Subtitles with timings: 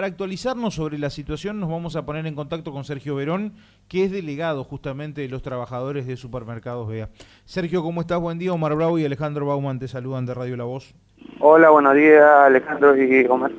[0.00, 3.54] Para actualizarnos sobre la situación nos vamos a poner en contacto con Sergio Verón,
[3.88, 7.08] que es delegado justamente de los trabajadores de supermercados BEA.
[7.46, 8.20] Sergio, ¿cómo estás?
[8.20, 8.52] Buen día.
[8.52, 10.94] Omar Bravo y Alejandro Bauman te saludan de Radio La Voz.
[11.40, 13.50] Hola, buenos días Alejandro y Omar.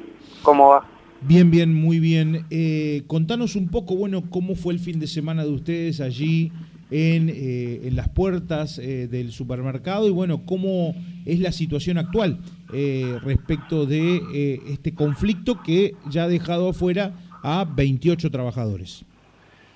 [0.41, 0.86] ¿Cómo va?
[1.20, 2.46] Bien, bien, muy bien.
[2.49, 6.53] Eh, contanos un poco, bueno, cómo fue el fin de semana de ustedes allí
[6.92, 10.96] en, eh, en las puertas eh, del supermercado y bueno, cómo
[11.26, 12.39] es la situación actual.
[12.74, 19.03] Eh, respecto de este conflicto que ya ha dejado afuera a 28 trabajadores.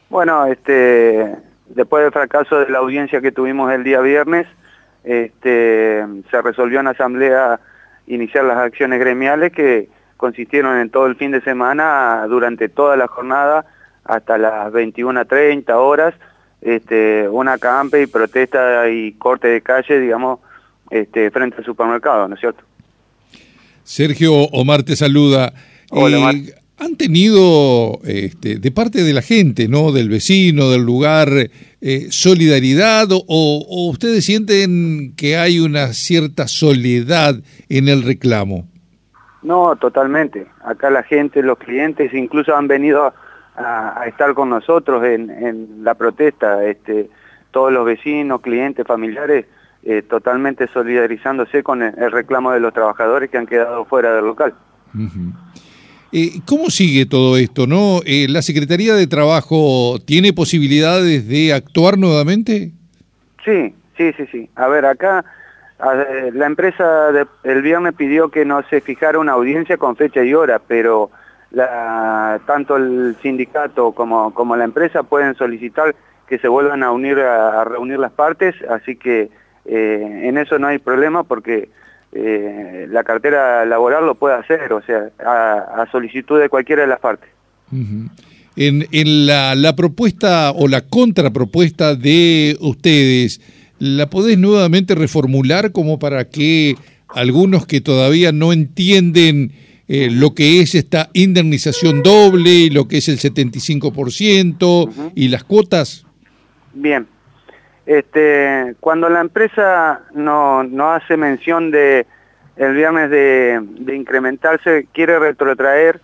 [0.09, 1.35] Bueno, este,
[1.69, 4.45] después del fracaso de la audiencia que tuvimos el día viernes,
[5.03, 7.59] este, se resolvió en asamblea
[8.05, 13.07] iniciar las acciones gremiales que consistieron en todo el fin de semana, durante toda la
[13.07, 13.65] jornada,
[14.03, 16.13] hasta las 21.30 horas,
[16.63, 20.39] este, una campe y protesta y corte de calle, digamos,
[20.89, 22.63] este, frente al supermercado, ¿no es cierto?
[23.83, 25.53] Sergio Omar te saluda.
[25.91, 26.35] Hola, Omar.
[26.35, 31.29] Eh, ¿Han tenido este, de parte de la gente, no, del vecino, del lugar,
[31.81, 37.35] eh, solidaridad o, o ustedes sienten que hay una cierta soledad
[37.69, 38.67] en el reclamo?
[39.43, 40.47] No, totalmente.
[40.65, 43.13] Acá la gente, los clientes, incluso han venido
[43.55, 46.63] a, a estar con nosotros en, en, la protesta.
[46.65, 47.09] Este,
[47.51, 49.45] todos los vecinos, clientes, familiares,
[49.83, 54.25] eh, totalmente solidarizándose con el, el, reclamo de los trabajadores que han quedado fuera del
[54.25, 54.53] local.
[54.93, 55.33] Uh -huh.
[56.11, 57.67] eh, ¿Cómo sigue todo esto?
[57.67, 57.99] no?
[58.05, 62.71] Eh, ¿La Secretaría de Trabajo tiene posibilidades de actuar nuevamente?
[63.45, 64.49] Sí, sí, sí, sí.
[64.55, 65.23] A ver, acá
[66.33, 70.33] la empresa de, el viernes pidió que no se fijara una audiencia con fecha y
[70.33, 71.11] hora, pero
[71.53, 75.95] la, tanto el sindicato como, como la empresa pueden solicitar
[76.27, 79.29] que se vuelvan a unir a, reunir las partes, así que
[79.65, 81.69] eh, en eso no hay problema porque
[82.11, 86.87] eh, la cartera laboral lo puede hacer, o sea, a, a solicitud de cualquiera de
[86.87, 87.29] las partes.
[88.55, 93.41] En, en la, la, propuesta o la contrapropuesta de ustedes,
[93.79, 96.75] ¿la podés nuevamente reformular como para que
[97.09, 99.51] algunos que todavía no entienden
[99.87, 105.11] eh, lo que es esta indemnización doble y lo que es el 75% uh -huh.
[105.15, 106.05] y las cuotas?
[106.73, 107.07] Bien,
[107.85, 112.05] este, cuando la empresa no, no hace mención de
[112.55, 115.99] el viernes de, de, incrementarse, quiere retrotraer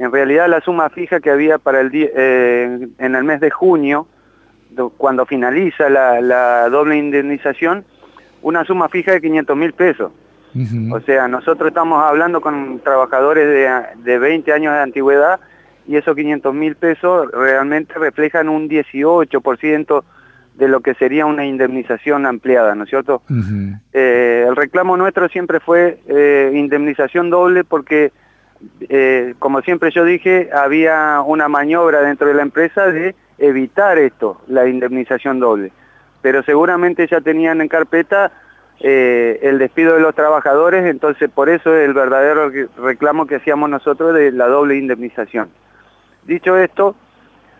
[0.00, 3.50] en realidad la suma fija que había para el día, eh, en el mes de
[3.50, 4.08] junio,
[4.96, 7.84] cuando finaliza la, la, doble indemnización,
[8.40, 10.10] una suma fija de 500 mil pesos.
[10.54, 10.96] Uh -huh.
[10.96, 15.40] O sea, nosotros estamos hablando con trabajadores de, de 20 años de antigüedad
[15.86, 20.04] y esos 500 mil pesos realmente reflejan un 18%
[20.54, 23.22] de lo que sería una indemnización ampliada, ¿no es cierto?
[23.30, 23.80] Uh -huh.
[23.92, 28.12] eh, el reclamo nuestro siempre fue eh, indemnización doble porque,
[28.88, 34.42] eh, como siempre yo dije, había una maniobra dentro de la empresa de evitar esto,
[34.48, 35.72] la indemnización doble.
[36.20, 38.30] Pero seguramente ya tenían en carpeta
[38.82, 43.68] eh, el despido de los trabajadores, entonces por eso es el verdadero reclamo que hacíamos
[43.68, 45.50] nosotros de la doble indemnización.
[46.22, 46.96] Dicho esto,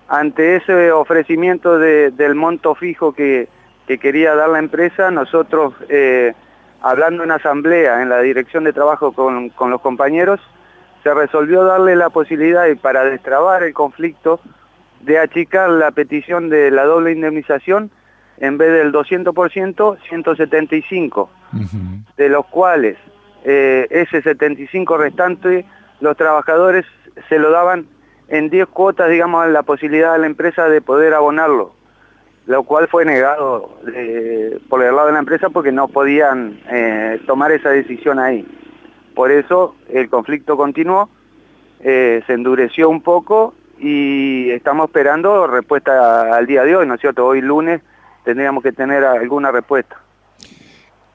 [0.08, 3.48] ante ese ofrecimiento de, del monto fijo que,
[3.86, 6.32] que, quería dar la empresa, nosotros, eh,
[6.80, 10.40] hablando en asamblea, en la dirección de trabajo con, con, los compañeros,
[11.02, 14.40] se resolvió darle la posibilidad, y para destrabar el conflicto,
[15.00, 17.90] de achicar la petición de la doble indemnización,
[18.40, 22.04] en vez del 200%, 175, uh -huh.
[22.16, 22.96] de los cuales
[23.44, 25.64] eh, ese 75 restante
[26.00, 26.86] los trabajadores
[27.28, 27.86] se lo daban
[28.28, 31.74] en 10 cuotas, digamos, la posibilidad de la empresa de poder abonarlo,
[32.46, 37.20] lo cual fue negado eh, por el lado de la empresa porque no podían eh,
[37.26, 38.46] tomar esa decisión ahí.
[39.14, 41.10] Por eso el conflicto continuó,
[41.82, 47.26] se endureció un poco y estamos esperando respuesta al día de hoy, ¿no es cierto?
[47.26, 47.80] Hoy lunes
[48.24, 49.96] tendríamos que tener alguna respuesta.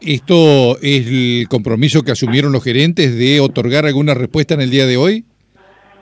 [0.02, 4.86] ¿Esto es el compromiso que asumieron los gerentes de otorgar alguna respuesta en el día
[4.86, 5.26] de hoy?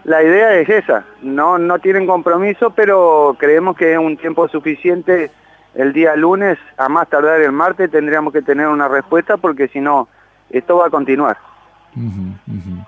[0.03, 5.31] La idea es esa, no, no tienen compromiso, pero creemos que es un tiempo suficiente
[5.75, 9.79] el día lunes, a más tardar el martes tendríamos que tener una respuesta porque si
[9.79, 10.07] no,
[10.49, 11.38] esto va a continuar.
[11.95, 12.85] Uh -huh, uh -huh.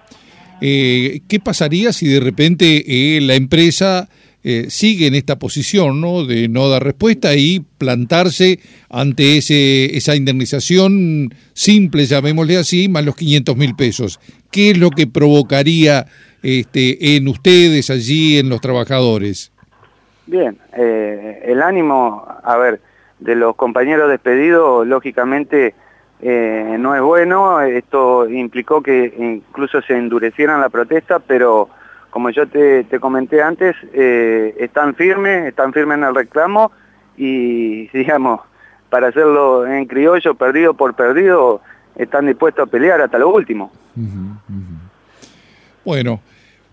[0.62, 4.08] Eh, ¿Qué pasaría si de repente eh, la empresa
[4.48, 6.24] eh, sigue en esta posición ¿no?
[6.24, 8.60] de no dar respuesta y plantarse
[8.92, 14.20] ante ese, esa indemnización simple, llamémosle así, más los 500 mil pesos?
[14.52, 16.06] ¿Qué es lo que provocaría
[16.44, 19.52] este, en ustedes allí, en los trabajadores?
[20.28, 22.82] Bien, eh, el ánimo, a ver,
[23.18, 25.74] de los compañeros despedidos, lógicamente
[26.22, 31.70] eh, no es bueno, esto implicó que incluso se endurecieran la protesta, pero
[32.16, 36.72] como yo te, comenté antes, eh, están firmes, están firmes en el reclamo
[37.18, 38.40] y, digamos,
[38.90, 41.60] para hacerlo en criollo, perdido por perdido,
[41.94, 43.70] están dispuestos a pelear hasta lo último.
[45.84, 46.22] Bueno,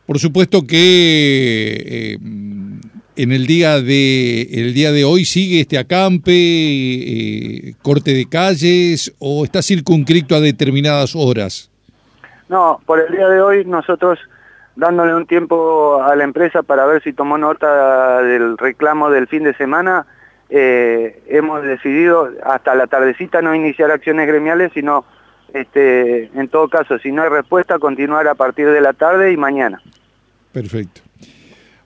[0.06, 2.18] por supuesto que eh,
[3.16, 9.12] en el día de el día de hoy sigue este acampe, eh, corte de calles
[9.18, 11.68] o está circunscrito a determinadas horas.
[12.48, 14.20] No, por el día de hoy nosotros
[14.76, 19.44] dándole un tiempo a la empresa para ver si tomó nota del reclamo del fin
[19.44, 20.06] de semana,
[20.48, 25.04] eh, hemos decidido hasta la tardecita no iniciar acciones gremiales, sino
[25.54, 29.36] este, en todo caso, si no hay respuesta, continuar a partir de la tarde y
[29.36, 29.82] mañana.
[30.52, 31.02] Perfecto.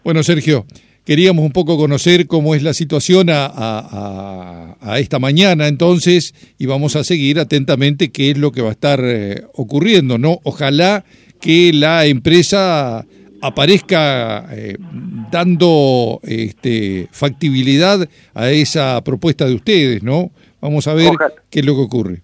[0.05, 0.67] Bueno, Sergio,
[1.05, 7.05] queríamos un poco conocer cómo es la situación a, esta mañana entonces y vamos a
[7.05, 10.41] seguir atentamente qué es lo que va a estar eh, ocurriendo, ¿no?
[10.45, 11.05] Ojalá
[11.41, 13.05] que la empresa
[13.43, 14.77] aparezca eh,
[15.31, 18.01] dando este, factibilidad
[18.35, 20.31] a esa propuesta de ustedes, ¿no?
[20.61, 21.13] Vamos a ver
[21.51, 22.23] qué es lo que ocurre.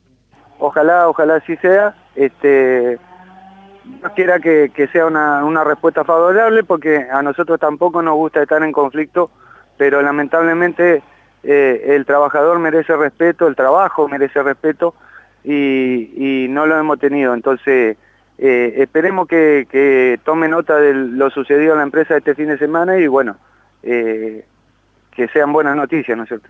[0.59, 1.95] Ojalá, ojalá así sea.
[2.15, 2.99] Este,
[4.03, 8.73] no quiera que, sea una, respuesta favorable porque a nosotros tampoco nos gusta estar en
[8.73, 9.31] conflicto,
[9.77, 11.03] pero lamentablemente
[11.43, 14.95] eh, el trabajador merece respeto, el trabajo merece respeto
[15.45, 17.35] y, y no lo hemos tenido.
[17.35, 17.97] Entonces,
[18.45, 22.99] eh, esperemos que, tome nota de lo sucedido en la empresa este fin de semana
[22.99, 23.37] y bueno,
[23.85, 24.45] eh,
[25.15, 26.49] que sean buenas noticias, ¿no es cierto?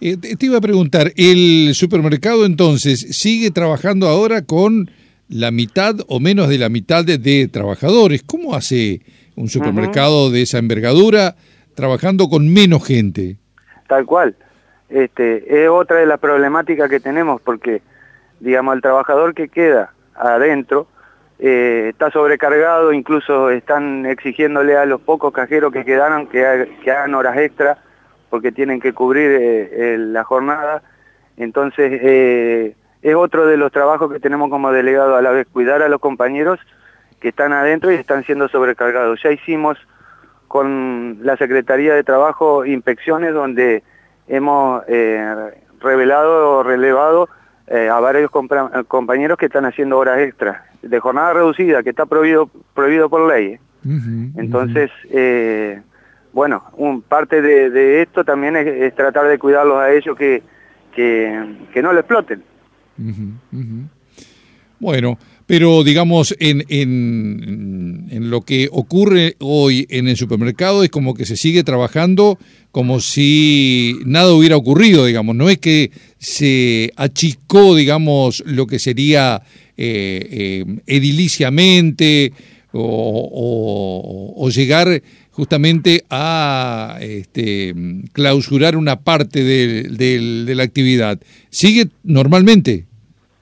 [0.00, 4.88] Eh, te iba a preguntar, ¿el supermercado entonces sigue trabajando ahora con
[5.28, 8.22] la mitad o menos de la mitad de, trabajadores?
[8.22, 9.00] ¿Cómo hace
[9.34, 11.34] un supermercado de esa envergadura
[11.74, 13.38] trabajando con menos gente?
[13.88, 14.36] Tal cual.
[14.88, 17.82] Este, es otra de las problemáticas que tenemos porque,
[18.38, 20.86] digamos, el trabajador que queda adentro
[21.44, 27.36] eh, está sobrecargado, incluso están exigiéndole a los pocos cajeros que quedaron que, hagan horas
[27.36, 27.78] extra
[28.30, 30.84] porque tienen que cubrir eh, la jornada.
[31.36, 35.82] Entonces, eh, es otro de los trabajos que tenemos como delegado a la vez, cuidar
[35.82, 36.60] a los compañeros
[37.18, 39.20] que están adentro y están siendo sobrecargados.
[39.20, 39.76] Ya hicimos
[40.46, 43.82] con la Secretaría de Trabajo inspecciones donde
[44.28, 44.84] hemos
[45.80, 47.28] revelado o relevado
[47.68, 48.30] a varios
[48.86, 53.58] compañeros que están haciendo horas extras de jornada reducida que está prohibido, prohibido por ley.
[54.36, 55.80] Entonces, eh,
[56.32, 60.42] bueno, un, parte de, esto también es, tratar de cuidarlos a ellos que,
[60.94, 62.42] que, no lo exploten.
[64.78, 71.14] Bueno, pero digamos, en, en, en, lo que ocurre hoy en el supermercado es como
[71.14, 72.38] que se sigue trabajando
[72.70, 75.36] como si nada hubiera ocurrido, digamos.
[75.36, 79.42] No es que se achicó, digamos, lo que sería
[79.76, 82.32] eh, eh, ediliciamente
[82.72, 87.74] o, llegar justamente a este,
[88.12, 91.18] clausurar una parte de, la actividad.
[91.48, 92.86] ¿Sigue normalmente?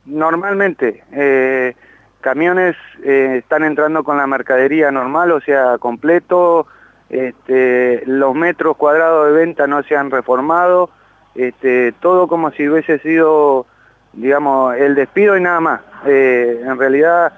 [0.04, 1.02] Normalmente.
[1.12, 1.74] Eh,
[2.20, 6.66] camiones están entrando con la mercadería normal, o sea, completo.
[7.08, 10.90] Este, los metros cuadrados de venta no se han reformado.
[11.34, 13.66] Este, todo como si hubiese sido
[14.12, 15.80] digamos, el despido y nada más.
[16.06, 17.32] Eh, en realidad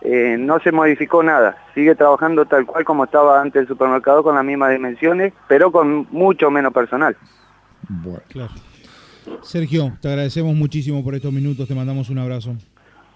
[0.00, 4.34] eh, no se modificó nada, sigue trabajando tal cual como estaba antes el supermercado con
[4.34, 7.16] las mismas dimensiones, pero con mucho menos personal.
[7.88, 8.20] Bueno.
[8.28, 8.52] Claro.
[9.42, 12.54] Sergio, te agradecemos muchísimo por estos minutos, te mandamos un abrazo.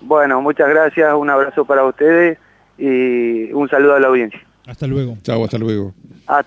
[0.00, 2.38] Bueno, muchas gracias, un abrazo para ustedes
[2.78, 4.40] y un saludo a la audiencia.
[4.66, 5.16] Hasta luego.
[5.22, 5.94] Chao, hasta luego.
[6.26, 6.42] Hasta